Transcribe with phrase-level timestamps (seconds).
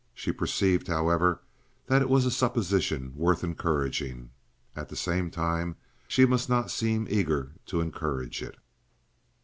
[0.15, 1.41] She perceived, however,
[1.85, 4.31] that it was a supposition worth encouraging.
[4.75, 5.75] At the same time,
[6.07, 8.57] she must not seem eager to encourage it.